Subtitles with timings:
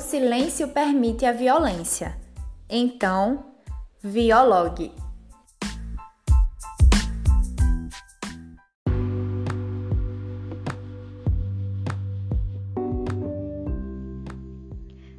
[0.00, 2.16] O silêncio permite a violência.
[2.70, 3.52] Então,
[4.02, 4.90] viologue.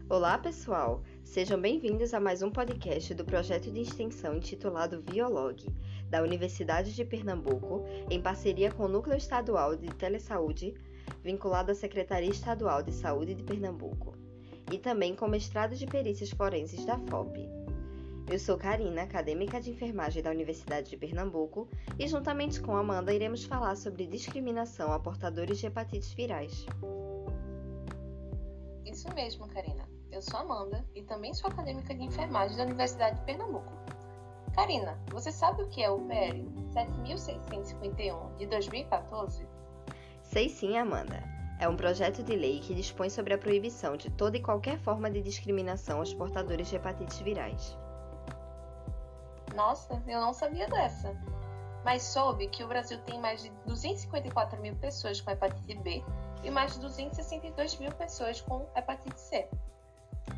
[0.09, 1.03] Olá, pessoal!
[1.23, 5.63] Sejam bem-vindos a mais um podcast do projeto de extensão intitulado Violog,
[6.09, 10.73] da Universidade de Pernambuco, em parceria com o Núcleo Estadual de Telesaúde,
[11.23, 14.17] vinculado à Secretaria Estadual de Saúde de Pernambuco,
[14.71, 17.47] e também com mestrado de perícias forenses da FOP.
[18.31, 21.67] Eu sou Karina, acadêmica de enfermagem da Universidade de Pernambuco,
[21.99, 26.65] e juntamente com Amanda iremos falar sobre discriminação a portadores de hepatites virais.
[28.85, 29.89] Isso mesmo, Karina.
[30.09, 33.71] Eu sou Amanda e também sou acadêmica de enfermagem da Universidade de Pernambuco.
[34.53, 39.47] Karina, você sabe o que é o PL 7651 de 2014?
[40.23, 41.40] Sei sim, Amanda.
[41.61, 45.11] É um projeto de lei que dispõe sobre a proibição de toda e qualquer forma
[45.11, 47.77] de discriminação aos portadores de hepatites virais.
[49.53, 51.15] Nossa, eu não sabia dessa.
[51.85, 56.03] Mas soube que o Brasil tem mais de 254 mil pessoas com hepatite B
[56.43, 59.47] e mais de 262 mil pessoas com hepatite C.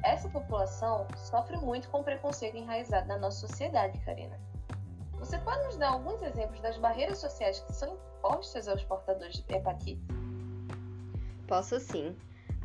[0.04, 4.38] Essa população sofre muito com o preconceito enraizado na nossa sociedade, Karina.
[5.14, 9.56] Você pode nos dar alguns exemplos das barreiras sociais que são impostas aos portadores de
[9.56, 10.23] hepatite?
[11.54, 12.16] Posso sim.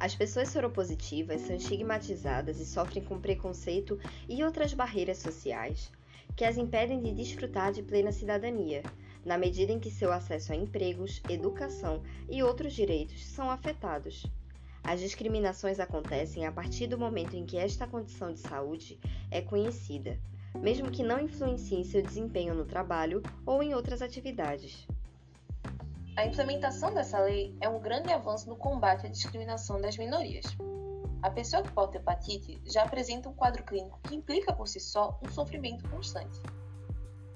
[0.01, 5.93] As pessoas soropositivas são estigmatizadas e sofrem com preconceito e outras barreiras sociais
[6.35, 8.83] que as impedem de desfrutar de plena cidadania,
[9.27, 14.25] na medida em que seu acesso a empregos, educação e outros direitos são afetados.
[14.83, 18.99] As discriminações acontecem a partir do momento em que esta condição de saúde
[19.31, 20.19] é conhecida,
[20.63, 24.89] mesmo que não influencie em seu desempenho no trabalho ou em outras atividades.
[26.19, 30.47] A implementação dessa lei é um grande avanço no combate à discriminação das minorias.
[31.23, 35.17] A pessoa que porta hepatite já apresenta um quadro clínico que implica por si só
[35.23, 36.41] um sofrimento constante.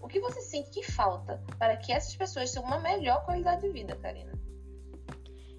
[0.01, 3.71] O que você sente que falta para que essas pessoas tenham uma melhor qualidade de
[3.71, 4.33] vida, Karina?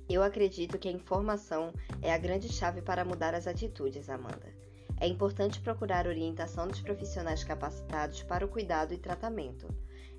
[0.09, 1.72] Eu acredito que a informação
[2.02, 4.53] é a grande chave para mudar as atitudes, Amanda.
[5.00, 9.66] É importante procurar orientação dos profissionais capacitados para o cuidado e tratamento,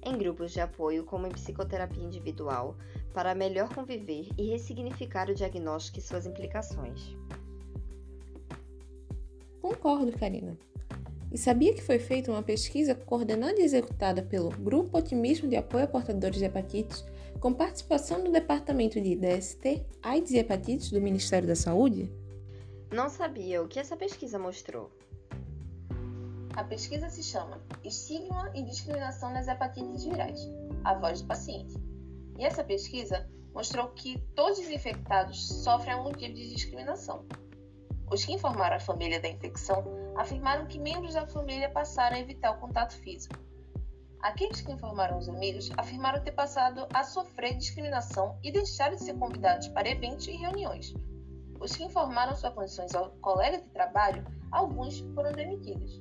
[0.04, 2.76] em grupos de apoio, como em psicoterapia individual,
[3.12, 7.16] para melhor conviver e ressignificar o diagnóstico e suas implicações.
[9.60, 10.58] Concordo, Karina.
[11.32, 15.84] E sabia que foi feita uma pesquisa coordenada e executada pelo Grupo Otimismo de Apoio
[15.84, 17.04] a Portadores de Hepatites
[17.40, 22.10] com participação do Departamento de DST, AIDS e Hepatites do Ministério da Saúde?
[22.92, 23.62] Não sabia.
[23.62, 24.90] O que essa pesquisa mostrou?
[26.56, 30.40] A pesquisa se chama Estigma e Discriminação nas Hepatites Virais
[30.84, 31.74] A Voz do Paciente.
[32.38, 37.26] E essa pesquisa mostrou que todos os infectados sofrem algum tipo de discriminação.
[38.10, 39.84] Os que informaram a família da infecção
[40.16, 43.44] afirmaram que membros da família passaram a evitar o contato físico
[44.24, 49.18] Aqueles que informaram os amigos afirmaram ter passado a sofrer discriminação e deixaram de ser
[49.18, 50.94] convidados para eventos e reuniões.
[51.60, 56.00] Os que informaram suas condições ao colega de trabalho, alguns foram demitidos.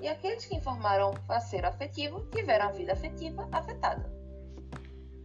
[0.00, 4.10] E aqueles que informaram parceiro afetivo tiveram a vida afetiva afetada.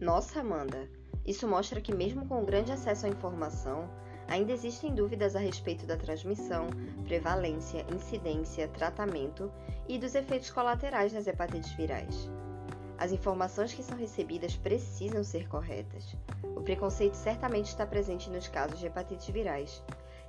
[0.00, 0.88] Nossa, Amanda,
[1.24, 3.88] isso mostra que, mesmo com o grande acesso à informação,
[4.26, 6.68] ainda existem dúvidas a respeito da transmissão,
[7.04, 9.52] prevalência, incidência, tratamento
[9.88, 12.30] e dos efeitos colaterais das hepatites virais.
[12.98, 16.16] As informações que são recebidas precisam ser corretas.
[16.56, 19.82] O preconceito certamente está presente nos casos de hepatites virais,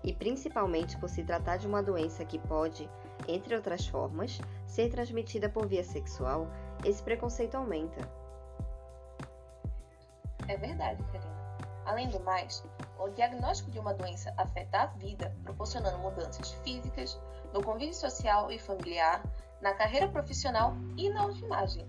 [0.03, 2.89] e principalmente por se tratar de uma doença que pode,
[3.27, 6.47] entre outras formas, ser transmitida por via sexual,
[6.83, 8.07] esse preconceito aumenta.
[10.47, 11.43] É verdade, Karina.
[11.85, 12.63] Além do mais,
[12.99, 17.19] o diagnóstico de uma doença afeta a vida, proporcionando mudanças físicas,
[17.53, 19.23] no convívio social e familiar,
[19.61, 21.87] na carreira profissional e na autoimagem.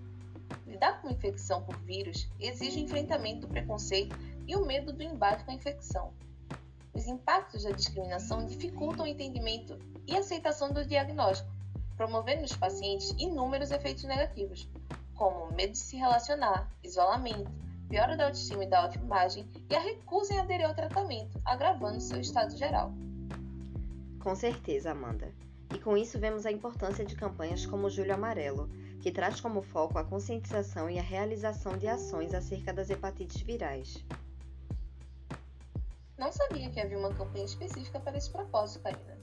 [0.66, 5.50] Lidar com infecção por vírus exige enfrentamento do preconceito e o medo do embate com
[5.50, 6.12] a infecção.
[6.94, 11.50] Os impactos da discriminação dificultam o entendimento e aceitação do diagnóstico,
[11.96, 14.68] promovendo nos pacientes inúmeros efeitos negativos,
[15.14, 17.50] como medo de se relacionar, isolamento,
[17.88, 22.20] piora da autoestima e da autoimagem e a recusa em aderir ao tratamento, agravando seu
[22.20, 22.92] estado geral.
[24.20, 25.32] Com certeza, Amanda.
[25.74, 28.70] E com isso vemos a importância de campanhas como o Julho Amarelo,
[29.00, 34.02] que traz como foco a conscientização e a realização de ações acerca das hepatites virais.
[36.24, 39.20] Não sabia que havia uma campanha específica para esse propósito, Karina.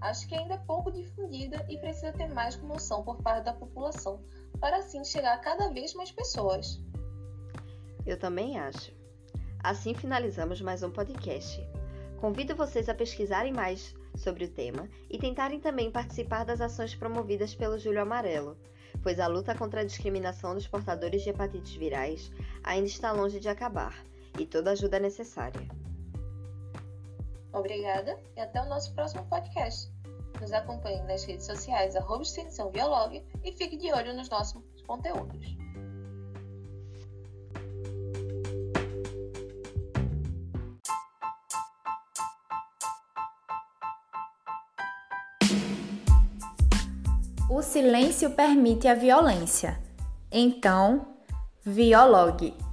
[0.00, 4.24] Acho que ainda é pouco difundida e precisa ter mais comoção por parte da população,
[4.58, 6.82] para assim chegar a cada vez mais pessoas.
[8.06, 8.90] Eu também acho.
[9.62, 11.60] Assim finalizamos mais um podcast.
[12.18, 17.54] Convido vocês a pesquisarem mais sobre o tema e tentarem também participar das ações promovidas
[17.54, 18.56] pelo Julho Amarelo,
[19.02, 22.32] pois a luta contra a discriminação dos portadores de hepatites virais
[22.64, 24.02] ainda está longe de acabar
[24.38, 25.87] e toda ajuda é necessária.
[27.52, 29.90] Obrigada e até o nosso próximo podcast.
[30.40, 35.56] Nos acompanhe nas redes sociais, arroba extensão Biolog e fique de olho nos nossos conteúdos.
[47.50, 49.82] O silêncio permite a violência.
[50.30, 51.16] Então,
[51.64, 52.67] Viologue.